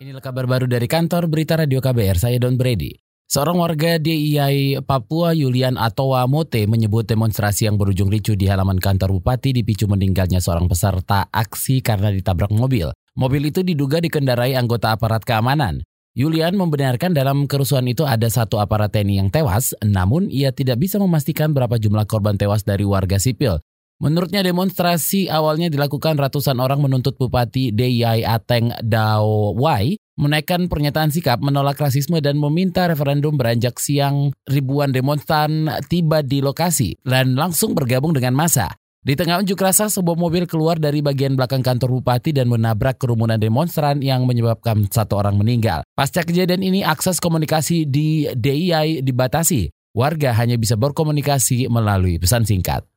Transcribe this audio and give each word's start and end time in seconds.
Inilah 0.00 0.24
kabar 0.24 0.48
baru 0.48 0.64
dari 0.64 0.88
kantor 0.88 1.28
Berita 1.28 1.60
Radio 1.60 1.76
KBR, 1.76 2.16
saya 2.16 2.40
Don 2.40 2.56
Brady. 2.56 2.96
Seorang 3.28 3.60
warga 3.60 4.00
DIY 4.00 4.80
Papua 4.88 5.36
Yulian 5.36 5.76
Atowa 5.76 6.24
Mote 6.24 6.64
menyebut 6.64 7.04
demonstrasi 7.04 7.68
yang 7.68 7.76
berujung 7.76 8.08
ricu 8.08 8.32
di 8.32 8.48
halaman 8.48 8.80
kantor 8.80 9.20
bupati 9.20 9.52
dipicu 9.52 9.84
meninggalnya 9.92 10.40
seorang 10.40 10.72
peserta 10.72 11.28
aksi 11.28 11.84
karena 11.84 12.08
ditabrak 12.08 12.48
mobil. 12.48 12.88
Mobil 13.12 13.52
itu 13.52 13.60
diduga 13.60 14.00
dikendarai 14.00 14.56
anggota 14.56 14.96
aparat 14.96 15.20
keamanan. 15.20 15.84
Yulian 16.16 16.56
membenarkan 16.56 17.12
dalam 17.12 17.44
kerusuhan 17.44 17.84
itu 17.84 18.08
ada 18.08 18.32
satu 18.32 18.56
aparat 18.56 18.96
TNI 18.96 19.20
yang 19.20 19.28
tewas, 19.28 19.76
namun 19.84 20.32
ia 20.32 20.48
tidak 20.48 20.80
bisa 20.80 20.96
memastikan 20.96 21.52
berapa 21.52 21.76
jumlah 21.76 22.08
korban 22.08 22.40
tewas 22.40 22.64
dari 22.64 22.88
warga 22.88 23.20
sipil. 23.20 23.60
Menurutnya 24.00 24.40
demonstrasi 24.40 25.28
awalnya 25.28 25.68
dilakukan 25.68 26.16
ratusan 26.16 26.56
orang 26.56 26.80
menuntut 26.80 27.20
Bupati 27.20 27.68
DIY 27.68 28.24
Ateng 28.24 28.72
Dao 28.80 29.52
Wai 29.52 30.00
menaikkan 30.16 30.72
pernyataan 30.72 31.12
sikap 31.12 31.44
menolak 31.44 31.76
rasisme 31.76 32.16
dan 32.24 32.40
meminta 32.40 32.88
referendum 32.88 33.36
beranjak 33.36 33.76
siang 33.76 34.32
ribuan 34.48 34.88
demonstran 34.88 35.68
tiba 35.92 36.24
di 36.24 36.40
lokasi 36.40 36.96
dan 37.04 37.36
langsung 37.36 37.76
bergabung 37.76 38.16
dengan 38.16 38.32
massa. 38.32 38.72
Di 39.00 39.16
tengah 39.16 39.40
unjuk 39.40 39.56
rasa, 39.60 39.88
sebuah 39.88 40.16
mobil 40.16 40.44
keluar 40.44 40.76
dari 40.76 41.00
bagian 41.00 41.32
belakang 41.32 41.64
kantor 41.64 42.00
bupati 42.00 42.36
dan 42.36 42.52
menabrak 42.52 43.00
kerumunan 43.00 43.40
demonstran 43.40 44.04
yang 44.04 44.28
menyebabkan 44.28 44.84
satu 44.92 45.16
orang 45.16 45.40
meninggal. 45.40 45.84
Pasca 45.96 46.20
kejadian 46.20 46.60
ini, 46.60 46.84
akses 46.84 47.16
komunikasi 47.16 47.88
di 47.88 48.28
DIY 48.28 49.00
dibatasi. 49.00 49.72
Warga 49.96 50.36
hanya 50.36 50.60
bisa 50.60 50.76
berkomunikasi 50.76 51.72
melalui 51.72 52.20
pesan 52.20 52.44
singkat. 52.44 52.89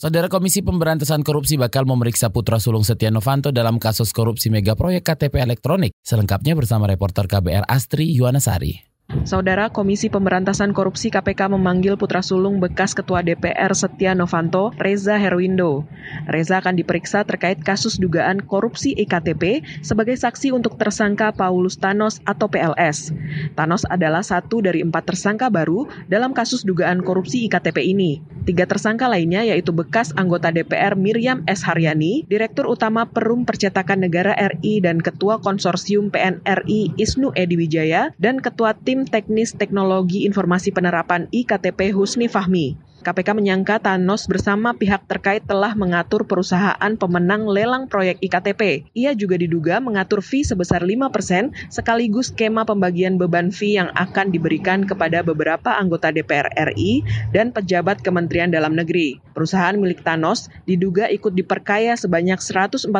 Saudara 0.00 0.32
Komisi 0.32 0.64
Pemberantasan 0.64 1.20
Korupsi 1.20 1.60
bakal 1.60 1.84
memeriksa 1.84 2.32
putra 2.32 2.56
sulung 2.56 2.88
Setia 2.88 3.12
Novanto 3.12 3.52
dalam 3.52 3.76
kasus 3.76 4.16
korupsi 4.16 4.48
mega 4.48 4.72
proyek 4.72 5.04
KTP 5.04 5.44
elektronik. 5.44 5.92
Selengkapnya 6.00 6.56
bersama 6.56 6.88
reporter 6.88 7.28
KBR 7.28 7.68
Astri 7.68 8.08
Yuwanasari. 8.08 8.89
Saudara 9.10 9.74
Komisi 9.74 10.06
Pemberantasan 10.06 10.70
Korupsi 10.70 11.10
KPK 11.10 11.50
memanggil 11.50 11.98
putra 11.98 12.22
sulung 12.22 12.62
bekas 12.62 12.94
Ketua 12.94 13.26
DPR 13.26 13.74
Setia 13.74 14.14
Novanto, 14.14 14.70
Reza 14.78 15.18
Herwindo. 15.18 15.82
Reza 16.30 16.62
akan 16.62 16.78
diperiksa 16.78 17.26
terkait 17.26 17.58
kasus 17.58 17.98
dugaan 17.98 18.38
korupsi 18.38 18.94
IKTP 18.94 19.66
sebagai 19.82 20.14
saksi 20.14 20.54
untuk 20.54 20.78
tersangka 20.78 21.34
Paulus 21.34 21.74
Thanos 21.74 22.22
atau 22.22 22.46
PLS. 22.46 23.10
Thanos 23.58 23.82
adalah 23.90 24.22
satu 24.22 24.62
dari 24.62 24.78
empat 24.86 25.10
tersangka 25.10 25.50
baru 25.50 25.90
dalam 26.06 26.30
kasus 26.30 26.62
dugaan 26.62 27.02
korupsi 27.02 27.50
IKTP 27.50 27.82
ini. 27.82 28.22
Tiga 28.46 28.64
tersangka 28.64 29.10
lainnya 29.10 29.42
yaitu 29.42 29.74
bekas 29.74 30.14
anggota 30.14 30.54
DPR 30.54 30.94
Miriam 30.94 31.42
S. 31.50 31.66
Haryani, 31.66 32.30
Direktur 32.30 32.70
Utama 32.70 33.10
Perum 33.10 33.42
Percetakan 33.42 34.06
Negara 34.06 34.38
RI 34.38 34.78
dan 34.80 35.02
Ketua 35.02 35.42
Konsorsium 35.42 36.14
PNRI 36.14 36.94
Isnu 36.94 37.34
Edi 37.34 37.58
Wijaya, 37.58 38.14
dan 38.16 38.38
Ketua 38.38 38.78
Tim 38.78 38.99
Teknis 39.06 39.56
Teknologi 39.56 40.24
Informasi 40.24 40.72
Penerapan 40.74 41.28
IKTP 41.30 41.92
Husni 41.92 42.26
Fahmi. 42.26 42.90
KPK 43.00 43.32
menyangka 43.32 43.80
Thanos 43.80 44.28
bersama 44.28 44.76
pihak 44.76 45.08
terkait 45.08 45.40
telah 45.48 45.72
mengatur 45.72 46.28
perusahaan 46.28 46.92
pemenang 47.00 47.48
lelang 47.48 47.88
proyek 47.88 48.20
IKTP. 48.20 48.92
Ia 48.92 49.16
juga 49.16 49.40
diduga 49.40 49.80
mengatur 49.80 50.20
fee 50.20 50.44
sebesar 50.44 50.84
5% 50.84 51.72
sekaligus 51.72 52.28
skema 52.28 52.68
pembagian 52.68 53.16
beban 53.16 53.48
fee 53.48 53.80
yang 53.80 53.88
akan 53.96 54.28
diberikan 54.28 54.84
kepada 54.84 55.24
beberapa 55.24 55.80
anggota 55.80 56.12
DPR 56.12 56.52
RI 56.76 57.00
dan 57.32 57.56
pejabat 57.56 58.04
Kementerian 58.04 58.52
Dalam 58.52 58.76
Negeri. 58.76 59.16
Perusahaan 59.32 59.80
milik 59.80 60.04
Thanos 60.04 60.52
diduga 60.68 61.08
ikut 61.08 61.32
diperkaya 61.32 61.96
sebanyak 61.96 62.36
145 62.36 62.92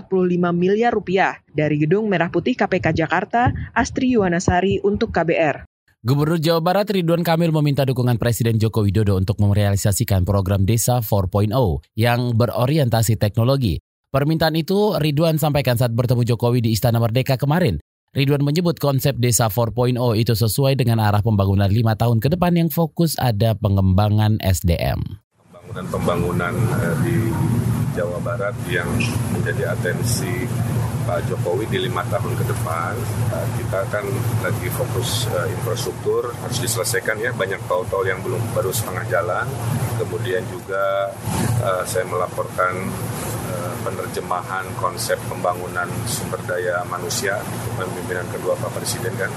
miliar 0.57 0.97
rupiah. 0.97 1.45
Dari 1.53 1.77
Gedung 1.77 2.09
Merah 2.09 2.33
Putih 2.33 2.57
KPK 2.57 2.97
Jakarta, 3.05 3.53
Astri 3.77 4.17
Yuwanasari 4.17 4.81
untuk 4.81 5.13
KBR. 5.13 5.70
Gubernur 6.01 6.41
Jawa 6.41 6.65
Barat 6.65 6.89
Ridwan 6.89 7.21
Kamil 7.21 7.53
meminta 7.53 7.85
dukungan 7.85 8.17
Presiden 8.17 8.57
Joko 8.57 8.81
Widodo 8.89 9.21
untuk 9.21 9.37
merealisasikan 9.37 10.25
program 10.25 10.65
Desa 10.65 11.05
4.0 11.05 11.53
yang 11.93 12.33
berorientasi 12.41 13.21
teknologi. 13.21 13.85
Permintaan 14.09 14.57
itu 14.57 14.97
Ridwan 14.97 15.37
sampaikan 15.37 15.77
saat 15.77 15.93
bertemu 15.93 16.25
Jokowi 16.25 16.65
di 16.65 16.73
Istana 16.73 17.05
Merdeka 17.05 17.37
kemarin. 17.37 17.85
Ridwan 18.17 18.41
menyebut 18.41 18.81
konsep 18.81 19.21
Desa 19.21 19.53
4.0 19.53 20.01
itu 20.17 20.33
sesuai 20.33 20.73
dengan 20.81 21.05
arah 21.05 21.21
pembangunan 21.21 21.69
lima 21.69 21.93
tahun 22.01 22.17
ke 22.17 22.33
depan 22.33 22.57
yang 22.57 22.73
fokus 22.73 23.21
ada 23.21 23.53
pengembangan 23.61 24.41
SDM. 24.41 25.05
Pembangunan-pembangunan 25.53 26.55
eh, 26.81 26.97
di 27.05 27.17
Jawa 27.93 28.25
Barat 28.25 28.57
yang 28.73 28.89
menjadi 29.37 29.77
atensi 29.77 30.49
Pak 31.05 31.27
Jokowi 31.29 31.65
di 31.69 31.79
lima 31.89 32.05
tahun 32.09 32.33
ke 32.37 32.45
depan 32.49 32.93
uh, 33.33 33.47
kita 33.57 33.81
kan 33.89 34.05
lagi 34.45 34.69
fokus 34.73 35.25
uh, 35.33 35.47
infrastruktur 35.49 36.33
harus 36.33 36.59
diselesaikan 36.61 37.17
ya. 37.21 37.31
Banyak 37.33 37.65
tol-tol 37.69 38.05
yang 38.05 38.21
belum 38.21 38.41
baru 38.53 38.73
setengah 38.73 39.05
jalan. 39.09 39.47
Kemudian 39.97 40.45
juga 40.49 41.13
uh, 41.65 41.83
saya 41.85 42.05
melaporkan 42.09 42.93
penerjemahan 43.81 44.63
konsep 44.79 45.19
pembangunan 45.27 45.89
sumber 46.07 46.39
daya 46.47 46.87
manusia 46.87 47.41
pemimpinan 47.75 48.29
kedua 48.31 48.55
Pak 48.55 48.79
Presiden 48.79 49.11
kan. 49.17 49.33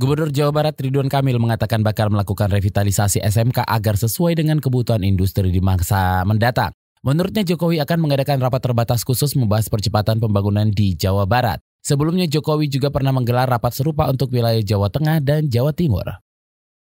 Gubernur 0.00 0.32
Jawa 0.32 0.48
Barat 0.48 0.80
Ridwan 0.80 1.12
Kamil 1.12 1.36
mengatakan 1.36 1.84
bakal 1.84 2.08
melakukan 2.08 2.48
revitalisasi 2.48 3.20
SMK 3.20 3.68
agar 3.68 4.00
sesuai 4.00 4.32
dengan 4.32 4.56
kebutuhan 4.56 5.04
industri 5.04 5.52
di 5.52 5.60
masa 5.60 6.24
mendatang. 6.24 6.72
Menurutnya 7.00 7.40
Jokowi 7.40 7.80
akan 7.80 7.96
mengadakan 8.04 8.44
rapat 8.44 8.60
terbatas 8.60 9.08
khusus 9.08 9.32
membahas 9.32 9.72
percepatan 9.72 10.20
pembangunan 10.20 10.68
di 10.68 10.92
Jawa 10.92 11.24
Barat. 11.24 11.56
Sebelumnya 11.80 12.28
Jokowi 12.28 12.68
juga 12.68 12.92
pernah 12.92 13.08
menggelar 13.08 13.48
rapat 13.48 13.72
serupa 13.72 14.04
untuk 14.12 14.28
wilayah 14.28 14.60
Jawa 14.60 14.92
Tengah 14.92 15.24
dan 15.24 15.48
Jawa 15.48 15.72
Timur. 15.72 16.04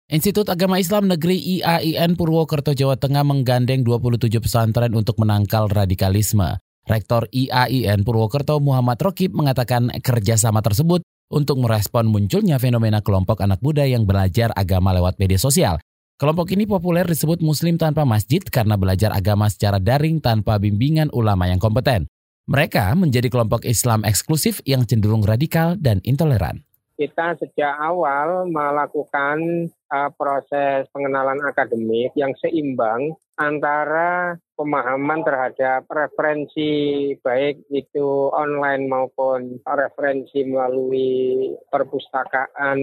Institut 0.08 0.48
Agama 0.48 0.80
Islam 0.80 1.12
Negeri 1.12 1.59
IAIN 1.59 2.16
Purwokerto 2.16 2.72
Jawa 2.72 2.96
Tengah 2.96 3.28
menggandeng 3.28 3.84
27 3.84 4.40
pesantren 4.40 4.96
untuk 4.96 5.20
menangkal 5.20 5.68
radikalisme. 5.68 6.64
Rektor 6.88 7.28
IAIN 7.36 8.08
Purwokerto 8.08 8.64
Muhammad 8.64 9.04
Rokib 9.04 9.36
mengatakan 9.36 9.92
kerjasama 10.00 10.64
tersebut 10.64 11.04
untuk 11.28 11.59
merespon 11.59 12.08
munculnya 12.08 12.56
fenomena 12.56 13.04
kelompok 13.04 13.44
anak 13.44 13.59
muda 13.59 13.84
yang 13.84 14.08
belajar 14.08 14.56
agama 14.56 14.96
lewat 14.96 15.20
media 15.20 15.36
sosial 15.36 15.75
Kelompok 16.16 16.48
ini 16.56 16.64
populer 16.64 17.03
disebut 17.03 17.44
Muslim 17.44 17.76
tanpa 17.76 18.08
masjid 18.08 18.40
karena 18.40 18.80
belajar 18.80 19.12
agama 19.12 19.52
secara 19.52 19.84
daring 19.84 20.24
tanpa 20.24 20.56
bimbingan 20.56 21.12
ulama 21.12 21.44
yang 21.52 21.59
kompeten. 21.59 22.08
Mereka 22.48 22.96
menjadi 22.96 23.28
kelompok 23.28 23.68
Islam 23.68 24.08
eksklusif 24.08 24.64
yang 24.64 24.88
cenderung 24.88 25.28
radikal 25.28 25.75
dan 25.75 26.00
intoleran. 26.08 26.64
Kita 26.96 27.36
sejak 27.36 27.75
awal 27.84 28.48
melakukan 28.48 29.68
uh, 29.91 30.09
proses 30.13 30.88
pengenalan 30.94 31.41
akademik 31.46 32.13
yang 32.18 32.31
seimbang 32.41 33.13
antara 33.35 34.40
pemahaman 34.56 35.19
terhadap 35.28 35.84
referensi 35.91 36.72
baik 37.19 37.68
itu 37.68 38.31
online 38.31 38.88
maupun 38.88 39.59
referensi 39.68 40.47
melalui 40.47 41.51
perpustakaan 41.68 42.79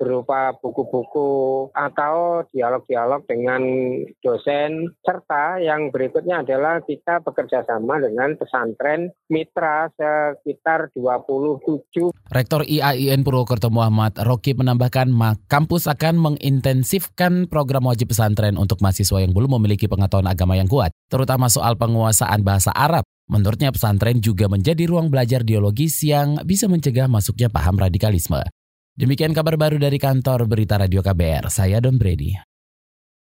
berupa 0.00 0.56
buku-buku 0.56 1.68
atau 1.76 2.40
dialog-dialog 2.48 3.20
dengan 3.28 3.60
dosen 4.24 4.96
serta 5.04 5.60
yang 5.60 5.92
berikutnya 5.92 6.40
adalah 6.40 6.80
kita 6.80 7.20
bekerja 7.20 7.68
sama 7.68 8.00
dengan 8.00 8.32
pesantren 8.40 9.12
mitra 9.28 9.92
sekitar 9.92 10.88
27. 10.96 12.16
Rektor 12.32 12.64
IAIN 12.64 13.20
Purwokerto 13.20 13.68
Muhammad 13.68 14.16
Roki 14.24 14.56
menambahkan 14.56 15.12
kampus 15.44 15.84
akan 15.84 16.16
mengintensifkan 16.34 17.50
program 17.50 17.90
wajib 17.90 18.14
pesantren 18.14 18.54
untuk 18.54 18.78
mahasiswa 18.78 19.18
yang 19.22 19.34
belum 19.34 19.58
memiliki 19.58 19.90
pengetahuan 19.90 20.30
agama 20.30 20.54
yang 20.54 20.70
kuat, 20.70 20.94
terutama 21.10 21.50
soal 21.50 21.74
penguasaan 21.74 22.46
bahasa 22.46 22.70
Arab. 22.70 23.02
Menurutnya 23.30 23.70
pesantren 23.70 24.18
juga 24.18 24.50
menjadi 24.50 24.90
ruang 24.90 25.06
belajar 25.06 25.46
dialogis 25.46 26.02
yang 26.02 26.42
bisa 26.42 26.66
mencegah 26.66 27.06
masuknya 27.06 27.46
paham 27.46 27.78
radikalisme. 27.78 28.42
Demikian 28.98 29.30
kabar 29.30 29.54
baru 29.54 29.78
dari 29.78 29.96
kantor 30.02 30.50
Berita 30.50 30.76
Radio 30.76 31.00
KBR. 31.00 31.46
Saya 31.48 31.78
Don 31.78 31.94
Brady. 31.94 32.49